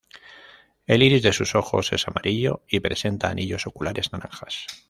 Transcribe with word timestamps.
El 0.87 1.03
iris 1.03 1.21
de 1.21 1.31
sus 1.31 1.53
ojos 1.53 1.93
es 1.93 2.07
amarillo 2.07 2.63
y 2.67 2.79
presenta 2.79 3.29
anillos 3.29 3.67
oculares 3.67 4.11
naranjas. 4.11 4.65